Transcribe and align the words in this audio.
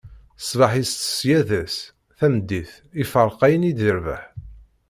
Ṣṣbeḥ, 0.43 0.71
itett 0.81 1.03
ṣṣyada-s, 1.17 1.75
tameddit, 2.17 2.71
iferreq 3.01 3.39
ayen 3.45 3.67
i 3.69 3.71
d-irbeḥ. 3.77 4.23